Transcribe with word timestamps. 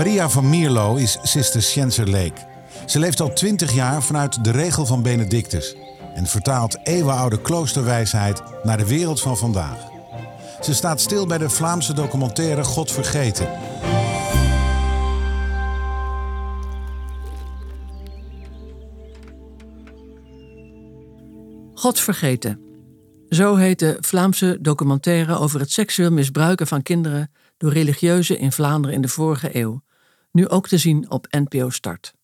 Maria 0.00 0.28
van 0.28 0.48
Mierlo 0.48 0.96
is 0.96 1.18
Cisterciënser 1.22 2.08
leek. 2.08 2.44
Ze 2.86 2.98
leeft 2.98 3.20
al 3.20 3.32
twintig 3.32 3.72
jaar 3.72 4.02
vanuit 4.02 4.44
de 4.44 4.50
regel 4.50 4.86
van 4.86 5.02
Benedictus 5.02 5.76
en 6.14 6.26
vertaalt 6.26 6.78
eeuwenoude 6.82 7.40
kloosterwijsheid 7.40 8.42
naar 8.62 8.76
de 8.76 8.86
wereld 8.86 9.20
van 9.20 9.36
vandaag. 9.36 9.78
Ze 10.60 10.74
staat 10.74 11.00
stil 11.00 11.26
bij 11.26 11.38
de 11.38 11.48
Vlaamse 11.48 11.92
documentaire 11.92 12.64
God 12.64 12.92
Vergeten. 12.92 13.48
God 21.74 22.00
vergeten. 22.00 22.60
Zo 23.28 23.54
heet 23.54 23.78
de 23.78 23.96
Vlaamse 24.00 24.58
documentaire 24.60 25.38
over 25.38 25.60
het 25.60 25.70
seksueel 25.70 26.10
misbruiken 26.10 26.66
van 26.66 26.82
kinderen 26.82 27.30
door 27.56 27.72
religieuzen 27.72 28.38
in 28.38 28.52
Vlaanderen 28.52 28.96
in 28.96 29.02
de 29.02 29.08
vorige 29.08 29.56
eeuw, 29.56 29.82
nu 30.30 30.48
ook 30.48 30.68
te 30.68 30.78
zien 30.78 31.10
op 31.10 31.26
NPO 31.30 31.70
Start. 31.70 32.14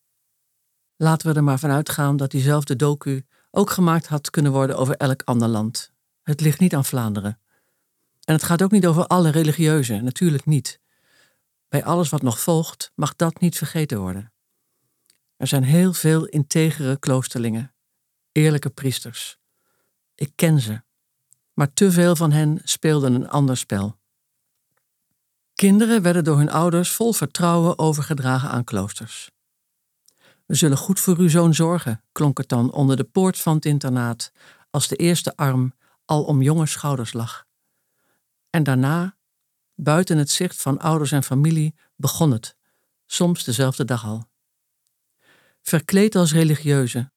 Laten 0.97 1.29
we 1.29 1.35
er 1.35 1.45
maar 1.45 1.59
vanuit 1.59 1.89
gaan 1.89 2.17
dat 2.17 2.31
diezelfde 2.31 2.77
docu 2.77 3.27
ook 3.51 3.71
gemaakt 3.71 4.07
had 4.07 4.31
kunnen 4.31 4.53
worden 4.53 4.77
over 4.77 4.97
elk 4.97 5.23
ander 5.23 5.49
land. 5.49 5.93
Het 6.23 6.41
ligt 6.41 6.61
niet 6.61 6.75
aan 6.75 6.85
Vlaanderen. 6.85 7.41
En 8.25 8.35
het 8.35 8.43
gaat 8.43 8.63
ook 8.63 8.71
niet 8.71 8.87
over 8.87 9.07
alle 9.07 9.31
religieuzen, 9.31 10.05
natuurlijk 10.05 10.47
niet. 10.47 10.81
Bij 11.69 11.85
alles 11.85 12.09
wat 12.09 12.23
nog 12.23 12.41
volgt 12.41 12.93
mag 12.95 13.17
dat 13.17 13.41
niet 13.41 13.57
vergeten 13.57 14.01
worden. 14.01 14.33
Er 15.37 15.47
zijn 15.47 15.63
heel 15.63 15.93
veel 15.93 16.27
integere 16.27 16.99
kloosterlingen, 16.99 17.75
eerlijke 18.33 18.71
priesters. 18.71 19.39
Ik 20.15 20.33
ken 20.35 20.61
ze, 20.61 20.83
maar 21.53 21.73
te 21.73 21.91
veel 21.91 22.17
van 22.17 22.33
hen 22.33 22.61
speelden 22.65 23.15
een 23.15 23.29
ander 23.29 23.57
spel. 23.57 23.99
Kinderen 25.57 26.03
werden 26.03 26.25
door 26.25 26.37
hun 26.37 26.51
ouders 26.51 26.91
vol 26.91 27.13
vertrouwen 27.13 27.79
overgedragen 27.79 28.49
aan 28.51 28.65
kloosters. 28.65 29.31
We 30.47 30.55
zullen 30.55 30.77
goed 30.77 31.01
voor 31.01 31.19
uw 31.19 31.29
zoon 31.29 31.55
zorgen, 31.55 32.03
klonk 32.13 32.39
het 32.39 32.49
dan 32.49 32.73
onder 32.73 32.97
de 32.97 33.05
poort 33.05 33.39
van 33.39 33.55
het 33.55 33.65
internaat, 33.65 34.33
als 34.71 34.89
de 34.89 34.97
eerste 34.97 35.37
arm 35.37 35.75
al 36.05 36.25
om 36.25 36.43
jonge 36.43 36.67
schouders 36.67 37.13
lag. 37.13 37.45
En 38.51 38.63
daarna, 38.63 39.17
buiten 39.75 40.19
het 40.19 40.31
zicht 40.31 40.63
van 40.63 40.79
ouders 40.79 41.13
en 41.13 41.23
familie, 41.23 41.75
begon 41.95 42.31
het, 42.31 42.57
soms 43.07 43.45
dezelfde 43.45 43.85
dag 43.85 44.05
al. 44.05 44.29
Verkleed 45.63 46.15
als 46.15 46.33
religieuze, 46.33 47.11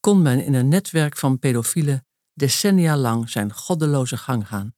kon 0.00 0.22
men 0.22 0.44
in 0.44 0.54
een 0.54 0.68
netwerk 0.68 1.16
van 1.16 1.38
pedofielen 1.38 2.06
decennia 2.34 2.96
lang 2.96 3.30
zijn 3.30 3.52
goddeloze 3.52 4.16
gang 4.16 4.48
gaan. 4.48 4.77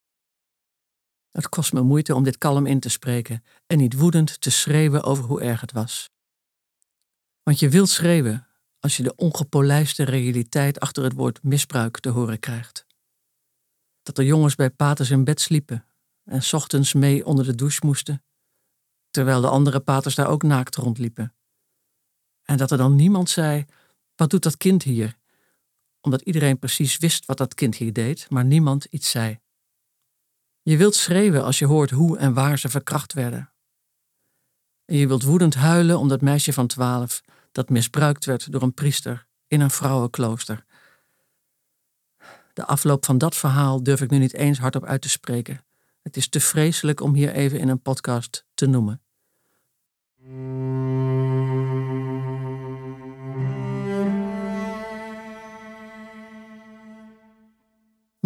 Het 1.30 1.48
kost 1.48 1.72
me 1.72 1.82
moeite 1.82 2.14
om 2.14 2.22
dit 2.22 2.38
kalm 2.38 2.66
in 2.66 2.80
te 2.80 2.88
spreken 2.88 3.44
en 3.66 3.78
niet 3.78 3.94
woedend 3.94 4.40
te 4.40 4.50
schreeuwen 4.50 5.02
over 5.02 5.24
hoe 5.24 5.40
erg 5.40 5.60
het 5.60 5.72
was. 5.72 6.10
Want 7.42 7.58
je 7.58 7.68
wilt 7.68 7.88
schreeuwen 7.88 8.46
als 8.78 8.96
je 8.96 9.02
de 9.02 9.16
ongepolijste 9.16 10.04
realiteit 10.04 10.80
achter 10.80 11.02
het 11.02 11.12
woord 11.12 11.42
misbruik 11.42 11.98
te 11.98 12.08
horen 12.08 12.38
krijgt. 12.38 12.86
Dat 14.02 14.18
er 14.18 14.24
jongens 14.24 14.54
bij 14.54 14.70
paters 14.70 15.10
in 15.10 15.24
bed 15.24 15.40
sliepen 15.40 15.84
en 16.24 16.42
ochtends 16.52 16.92
mee 16.92 17.26
onder 17.26 17.44
de 17.44 17.54
douche 17.54 17.86
moesten, 17.86 18.24
terwijl 19.10 19.40
de 19.40 19.48
andere 19.48 19.80
paters 19.80 20.14
daar 20.14 20.28
ook 20.28 20.42
naakt 20.42 20.76
rondliepen. 20.76 21.34
En 22.42 22.56
dat 22.56 22.70
er 22.70 22.78
dan 22.78 22.96
niemand 22.96 23.30
zei: 23.30 23.64
Wat 24.14 24.30
doet 24.30 24.42
dat 24.42 24.56
kind 24.56 24.82
hier? 24.82 25.16
Omdat 26.00 26.20
iedereen 26.20 26.58
precies 26.58 26.98
wist 26.98 27.26
wat 27.26 27.38
dat 27.38 27.54
kind 27.54 27.76
hier 27.76 27.92
deed, 27.92 28.30
maar 28.30 28.44
niemand 28.44 28.84
iets 28.84 29.10
zei. 29.10 29.40
Je 30.62 30.76
wilt 30.76 30.94
schreeuwen 30.94 31.44
als 31.44 31.58
je 31.58 31.66
hoort 31.66 31.90
hoe 31.90 32.18
en 32.18 32.34
waar 32.34 32.58
ze 32.58 32.68
verkracht 32.68 33.12
werden. 33.12 33.52
En 34.84 34.96
je 34.96 35.06
wilt 35.06 35.22
woedend 35.22 35.54
huilen 35.54 35.98
om 35.98 36.08
dat 36.08 36.20
meisje 36.20 36.52
van 36.52 36.66
twaalf 36.66 37.22
dat 37.52 37.68
misbruikt 37.68 38.24
werd 38.24 38.52
door 38.52 38.62
een 38.62 38.74
priester 38.74 39.26
in 39.46 39.60
een 39.60 39.70
vrouwenklooster. 39.70 40.64
De 42.52 42.66
afloop 42.66 43.04
van 43.04 43.18
dat 43.18 43.36
verhaal 43.36 43.82
durf 43.82 44.00
ik 44.00 44.10
nu 44.10 44.18
niet 44.18 44.34
eens 44.34 44.58
hardop 44.58 44.84
uit 44.84 45.02
te 45.02 45.08
spreken. 45.08 45.64
Het 46.02 46.16
is 46.16 46.28
te 46.28 46.40
vreselijk 46.40 47.00
om 47.00 47.14
hier 47.14 47.32
even 47.32 47.58
in 47.58 47.68
een 47.68 47.82
podcast 47.82 48.46
te 48.54 48.66
noemen. 48.66 49.02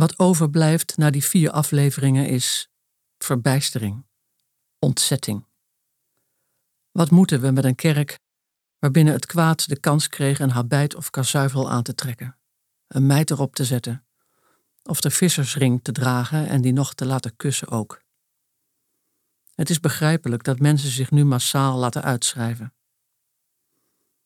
Wat 0.04 0.18
overblijft 0.18 0.96
na 0.96 1.10
die 1.10 1.24
vier 1.24 1.50
afleveringen 1.50 2.28
is 2.28 2.68
verbijstering, 3.18 4.06
ontzetting. 4.78 5.46
Wat 6.90 7.10
moeten 7.10 7.40
we 7.40 7.50
met 7.50 7.64
een 7.64 7.74
kerk 7.74 8.18
waarbinnen 8.78 9.14
het 9.14 9.26
kwaad 9.26 9.68
de 9.68 9.80
kans 9.80 10.08
kreeg 10.08 10.38
een 10.38 10.50
habijt 10.50 10.94
of 10.94 11.10
kazuivel 11.10 11.70
aan 11.70 11.82
te 11.82 11.94
trekken, 11.94 12.38
een 12.86 13.06
meid 13.06 13.30
erop 13.30 13.54
te 13.54 13.64
zetten, 13.64 14.06
of 14.82 15.00
de 15.00 15.10
vissersring 15.10 15.82
te 15.82 15.92
dragen 15.92 16.48
en 16.48 16.60
die 16.60 16.72
nog 16.72 16.94
te 16.94 17.06
laten 17.06 17.36
kussen 17.36 17.68
ook? 17.68 18.02
Het 19.54 19.70
is 19.70 19.80
begrijpelijk 19.80 20.44
dat 20.44 20.58
mensen 20.58 20.90
zich 20.90 21.10
nu 21.10 21.24
massaal 21.24 21.78
laten 21.78 22.02
uitschrijven. 22.02 22.74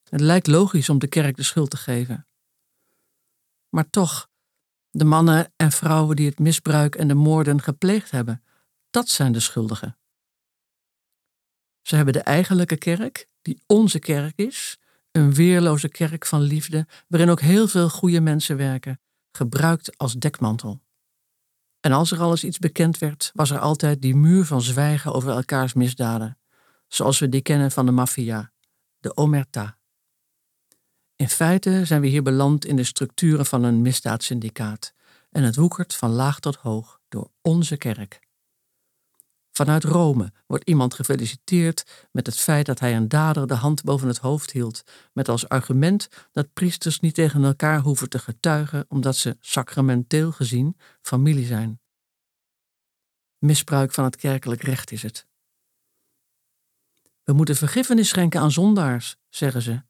Het 0.08 0.20
lijkt 0.20 0.46
logisch 0.46 0.88
om 0.88 0.98
de 0.98 1.08
kerk 1.08 1.36
de 1.36 1.42
schuld 1.42 1.70
te 1.70 1.76
geven. 1.76 2.26
Maar 3.68 3.90
toch 3.90 4.27
de 4.90 5.04
mannen 5.04 5.52
en 5.56 5.72
vrouwen 5.72 6.16
die 6.16 6.28
het 6.28 6.38
misbruik 6.38 6.94
en 6.94 7.08
de 7.08 7.14
moorden 7.14 7.62
gepleegd 7.62 8.10
hebben, 8.10 8.42
dat 8.90 9.08
zijn 9.08 9.32
de 9.32 9.40
schuldigen. 9.40 9.98
Ze 11.82 11.96
hebben 11.96 12.14
de 12.14 12.20
eigenlijke 12.20 12.76
kerk, 12.76 13.28
die 13.42 13.62
onze 13.66 13.98
kerk 13.98 14.36
is, 14.36 14.78
een 15.12 15.34
weerloze 15.34 15.88
kerk 15.88 16.26
van 16.26 16.40
liefde, 16.40 16.86
waarin 17.08 17.30
ook 17.30 17.40
heel 17.40 17.68
veel 17.68 17.88
goede 17.88 18.20
mensen 18.20 18.56
werken, 18.56 19.00
gebruikt 19.32 19.98
als 19.98 20.14
dekmantel. 20.14 20.80
En 21.80 21.92
als 21.92 22.10
er 22.10 22.20
al 22.20 22.30
eens 22.30 22.44
iets 22.44 22.58
bekend 22.58 22.98
werd, 22.98 23.30
was 23.34 23.50
er 23.50 23.58
altijd 23.58 24.02
die 24.02 24.16
muur 24.16 24.44
van 24.44 24.62
zwijgen 24.62 25.14
over 25.14 25.30
elkaars 25.30 25.72
misdaden, 25.72 26.38
zoals 26.86 27.18
we 27.18 27.28
die 27.28 27.42
kennen 27.42 27.70
van 27.70 27.86
de 27.86 27.92
maffia, 27.92 28.52
de 28.98 29.16
omerta. 29.16 29.77
In 31.18 31.28
feite 31.28 31.84
zijn 31.84 32.00
we 32.00 32.06
hier 32.06 32.22
beland 32.22 32.64
in 32.64 32.76
de 32.76 32.84
structuren 32.84 33.46
van 33.46 33.62
een 33.62 33.82
misdaadsyndicaat 33.82 34.94
en 35.30 35.42
het 35.42 35.56
woekert 35.56 35.94
van 35.94 36.10
laag 36.10 36.40
tot 36.40 36.56
hoog 36.56 37.00
door 37.08 37.30
onze 37.42 37.76
kerk. 37.76 38.20
Vanuit 39.50 39.84
Rome 39.84 40.32
wordt 40.46 40.68
iemand 40.68 40.94
gefeliciteerd 40.94 42.08
met 42.12 42.26
het 42.26 42.36
feit 42.36 42.66
dat 42.66 42.78
hij 42.78 42.96
een 42.96 43.08
dader 43.08 43.46
de 43.46 43.54
hand 43.54 43.82
boven 43.82 44.08
het 44.08 44.18
hoofd 44.18 44.50
hield, 44.50 44.82
met 45.12 45.28
als 45.28 45.48
argument 45.48 46.08
dat 46.32 46.52
priesters 46.52 47.00
niet 47.00 47.14
tegen 47.14 47.44
elkaar 47.44 47.80
hoeven 47.80 48.08
te 48.08 48.18
getuigen 48.18 48.84
omdat 48.88 49.16
ze 49.16 49.36
sacramenteel 49.40 50.32
gezien 50.32 50.76
familie 51.02 51.46
zijn. 51.46 51.80
Misbruik 53.38 53.92
van 53.92 54.04
het 54.04 54.16
kerkelijk 54.16 54.62
recht 54.62 54.90
is 54.90 55.02
het. 55.02 55.26
We 57.24 57.32
moeten 57.32 57.56
vergiffenis 57.56 58.08
schenken 58.08 58.40
aan 58.40 58.52
zondaars, 58.52 59.16
zeggen 59.28 59.62
ze, 59.62 59.86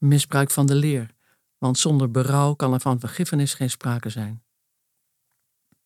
misbruik 0.00 0.50
van 0.50 0.66
de 0.66 0.74
leer, 0.74 1.14
want 1.58 1.78
zonder 1.78 2.10
berouw 2.10 2.54
kan 2.54 2.72
er 2.72 2.80
van 2.80 3.00
vergiffenis 3.00 3.54
geen 3.54 3.70
sprake 3.70 4.08
zijn. 4.08 4.44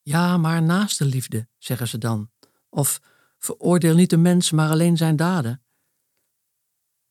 Ja, 0.02 0.36
maar 0.36 0.62
naast 0.62 0.98
de 0.98 1.04
liefde, 1.04 1.48
zeggen 1.58 1.88
ze 1.88 1.98
dan, 1.98 2.30
of 2.68 3.00
veroordeel 3.38 3.94
niet 3.94 4.10
de 4.10 4.16
mens, 4.16 4.50
maar 4.50 4.70
alleen 4.70 4.96
zijn 4.96 5.16
daden. 5.16 5.62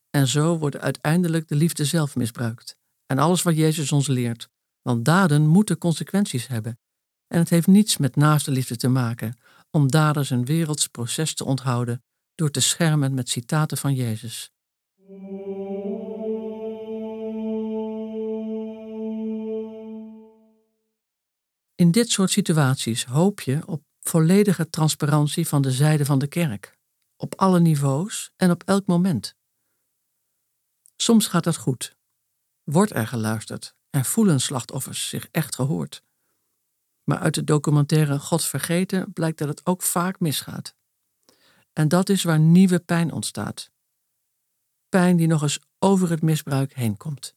En 0.09 0.27
zo 0.27 0.57
wordt 0.57 0.77
uiteindelijk 0.77 1.47
de 1.47 1.55
liefde 1.55 1.85
zelf 1.85 2.15
misbruikt 2.15 2.77
en 3.05 3.17
alles 3.17 3.41
wat 3.41 3.55
Jezus 3.55 3.91
ons 3.91 4.07
leert, 4.07 4.49
want 4.81 5.05
daden 5.05 5.47
moeten 5.47 5.77
consequenties 5.77 6.47
hebben. 6.47 6.79
En 7.27 7.39
het 7.39 7.49
heeft 7.49 7.67
niets 7.67 7.97
met 7.97 8.15
naaste 8.15 8.51
liefde 8.51 8.75
te 8.75 8.87
maken 8.87 9.37
om 9.71 9.91
daders 9.91 10.29
een 10.29 10.45
werelds 10.45 10.87
proces 10.87 11.33
te 11.33 11.45
onthouden 11.45 12.03
door 12.35 12.51
te 12.51 12.59
schermen 12.59 13.13
met 13.13 13.29
citaten 13.29 13.77
van 13.77 13.93
Jezus. 13.93 14.52
In 21.75 21.91
dit 21.91 22.09
soort 22.09 22.31
situaties 22.31 23.05
hoop 23.05 23.41
je 23.41 23.67
op 23.67 23.83
volledige 23.99 24.69
transparantie 24.69 25.47
van 25.47 25.61
de 25.61 25.71
zijde 25.71 26.05
van 26.05 26.19
de 26.19 26.27
kerk, 26.27 26.77
op 27.15 27.35
alle 27.35 27.59
niveaus 27.59 28.31
en 28.35 28.51
op 28.51 28.63
elk 28.63 28.85
moment. 28.85 29.35
Soms 30.95 31.27
gaat 31.27 31.43
dat 31.43 31.57
goed. 31.57 31.97
Wordt 32.63 32.91
er 32.91 33.07
geluisterd 33.07 33.75
en 33.89 34.05
voelen 34.05 34.41
slachtoffers 34.41 35.09
zich 35.09 35.27
echt 35.31 35.55
gehoord. 35.55 36.03
Maar 37.03 37.19
uit 37.19 37.33
de 37.33 37.43
documentaire 37.43 38.19
God 38.19 38.45
vergeten 38.45 39.13
blijkt 39.13 39.37
dat 39.37 39.47
het 39.47 39.65
ook 39.65 39.81
vaak 39.81 40.19
misgaat. 40.19 40.75
En 41.73 41.87
dat 41.87 42.09
is 42.09 42.23
waar 42.23 42.39
nieuwe 42.39 42.79
pijn 42.79 43.11
ontstaat. 43.11 43.71
Pijn 44.89 45.17
die 45.17 45.27
nog 45.27 45.41
eens 45.41 45.59
over 45.79 46.09
het 46.09 46.21
misbruik 46.21 46.73
heen 46.73 46.97
komt. 46.97 47.35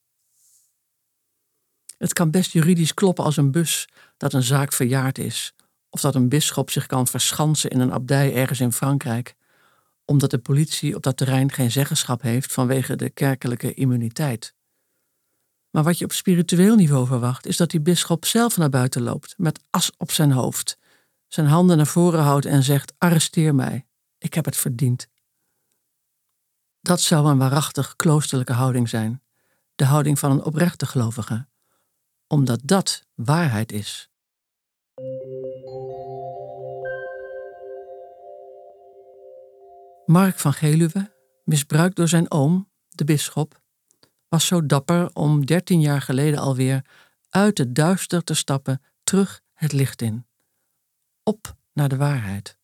Het 1.98 2.12
kan 2.12 2.30
best 2.30 2.52
juridisch 2.52 2.94
kloppen 2.94 3.24
als 3.24 3.36
een 3.36 3.50
bus 3.50 3.88
dat 4.16 4.32
een 4.32 4.42
zaak 4.42 4.72
verjaard 4.72 5.18
is, 5.18 5.54
of 5.90 6.00
dat 6.00 6.14
een 6.14 6.28
bisschop 6.28 6.70
zich 6.70 6.86
kan 6.86 7.06
verschansen 7.06 7.70
in 7.70 7.80
een 7.80 7.92
abdij 7.92 8.34
ergens 8.34 8.60
in 8.60 8.72
Frankrijk, 8.72 9.34
omdat 10.04 10.30
de 10.30 10.38
politie 10.38 10.96
op 10.96 11.02
dat 11.02 11.16
terrein 11.16 11.52
geen 11.52 11.70
zeggenschap 11.70 12.22
heeft 12.22 12.52
vanwege 12.52 12.96
de 12.96 13.10
kerkelijke 13.10 13.74
immuniteit. 13.74 14.54
Maar 15.70 15.84
wat 15.84 15.98
je 15.98 16.04
op 16.04 16.12
spiritueel 16.12 16.76
niveau 16.76 17.06
verwacht, 17.06 17.46
is 17.46 17.56
dat 17.56 17.70
die 17.70 17.80
bisschop 17.80 18.24
zelf 18.24 18.56
naar 18.56 18.70
buiten 18.70 19.02
loopt, 19.02 19.34
met 19.36 19.60
as 19.70 19.92
op 19.96 20.10
zijn 20.10 20.32
hoofd, 20.32 20.78
zijn 21.28 21.46
handen 21.46 21.76
naar 21.76 21.86
voren 21.86 22.20
houdt 22.20 22.46
en 22.46 22.62
zegt: 22.62 22.92
Arresteer 22.98 23.54
mij, 23.54 23.86
ik 24.18 24.34
heb 24.34 24.44
het 24.44 24.56
verdiend. 24.56 25.08
Dat 26.80 27.00
zou 27.00 27.28
een 27.28 27.38
waarachtig 27.38 27.96
kloosterlijke 27.96 28.52
houding 28.52 28.88
zijn, 28.88 29.22
de 29.74 29.84
houding 29.84 30.18
van 30.18 30.30
een 30.30 30.42
oprechte 30.42 30.86
gelovige, 30.86 31.46
omdat 32.26 32.60
dat 32.64 33.06
waarheid 33.14 33.72
is. 33.72 34.10
Mark 40.06 40.38
van 40.38 40.52
Geluwe, 40.52 41.12
misbruikt 41.44 41.96
door 41.96 42.08
zijn 42.08 42.30
oom, 42.30 42.70
de 42.88 43.04
bisschop, 43.04 43.60
was 44.28 44.46
zo 44.46 44.66
dapper 44.66 45.10
om 45.14 45.46
dertien 45.46 45.80
jaar 45.80 46.00
geleden 46.00 46.40
alweer 46.40 46.84
uit 47.28 47.58
het 47.58 47.74
duister 47.74 48.24
te 48.24 48.34
stappen, 48.34 48.82
terug 49.02 49.42
het 49.52 49.72
licht 49.72 50.02
in. 50.02 50.26
Op 51.22 51.56
naar 51.72 51.88
de 51.88 51.96
waarheid. 51.96 52.58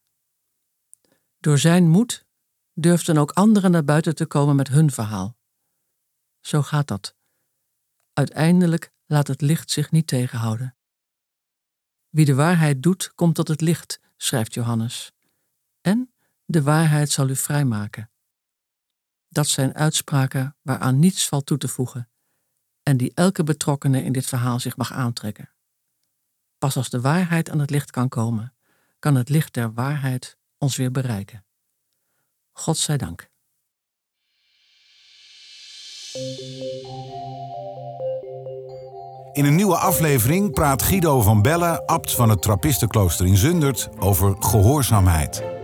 Door 1.39 1.59
zijn 1.59 1.89
moed 1.89 2.27
durfden 2.75 3.17
ook 3.17 3.31
anderen 3.31 3.71
naar 3.71 3.85
buiten 3.85 4.15
te 4.15 4.27
komen 4.27 4.57
met 4.57 4.69
hun 4.69 4.91
verhaal. 4.91 5.37
Zo 6.41 6.63
gaat 6.63 6.89
dat. 6.89 7.17
Uiteindelijk 8.13 8.92
laat 9.07 9.27
het 9.27 9.41
licht 9.41 9.71
zich 9.71 9.91
niet 9.91 10.07
tegenhouden. 10.07 10.77
Wie 12.09 12.25
de 12.25 12.35
waarheid 12.35 12.83
doet, 12.83 13.15
komt 13.15 13.35
tot 13.35 13.49
het 13.49 13.61
licht, 13.61 14.01
schrijft 14.17 14.55
Johannes. 14.55 15.13
En 15.81 16.13
de 16.45 16.63
waarheid 16.63 17.11
zal 17.11 17.29
u 17.29 17.37
vrijmaken. 17.37 18.11
Dat 19.29 19.47
zijn 19.47 19.75
uitspraken 19.75 20.57
waaraan 20.63 20.99
niets 20.99 21.29
valt 21.29 21.47
toe 21.47 21.59
te 21.59 21.69
voegen 21.69 22.13
en 22.83 22.97
die 22.97 23.13
elke 23.15 23.45
betrokkene 23.45 24.03
in 24.03 24.13
dit 24.13 24.27
verhaal 24.27 24.61
zich 24.61 24.77
mag 24.77 24.93
aantrekken. 24.93 25.51
Pas 26.59 26.77
als 26.77 26.91
de 26.91 27.01
waarheid 27.01 27.51
aan 27.51 27.59
het 27.59 27.71
licht 27.71 27.91
kan 27.91 28.09
komen, 28.09 28.55
kan 28.99 29.15
het 29.15 29.29
licht 29.29 29.55
der 29.55 29.73
waarheid 29.73 30.39
ons 30.59 30.77
weer 30.77 30.91
bereiken. 30.91 31.45
God 32.53 32.77
zij 32.77 32.97
dank. 32.97 33.31
In 39.33 39.45
een 39.45 39.55
nieuwe 39.55 39.77
aflevering 39.77 40.53
praat 40.53 40.83
Guido 40.83 41.21
van 41.21 41.43
Bellen, 41.43 41.87
abt 41.87 42.15
van 42.15 42.29
het 42.29 42.43
Trappistenklooster 42.43 43.27
in 43.27 43.37
Zundert, 43.37 43.89
over 43.99 44.37
gehoorzaamheid. 44.41 45.62